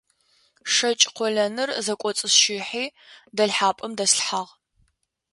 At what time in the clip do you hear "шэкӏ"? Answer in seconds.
0.73-1.07